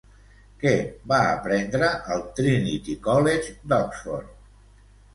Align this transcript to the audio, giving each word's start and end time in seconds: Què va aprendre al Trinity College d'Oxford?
Què 0.63 0.71
va 1.11 1.19
aprendre 1.33 1.91
al 2.17 2.25
Trinity 2.41 2.99
College 3.11 3.57
d'Oxford? 3.71 4.37